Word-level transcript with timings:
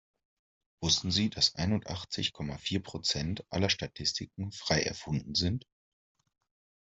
Wussten 0.81 1.11
Sie, 1.11 1.29
dass 1.29 1.53
einundachtzig 1.53 2.33
Komma 2.33 2.57
vier 2.57 2.79
Prozent 2.81 3.43
aller 3.51 3.69
Statistiken 3.69 4.51
frei 4.51 4.81
erfunden 4.81 5.35
sind? 5.35 5.67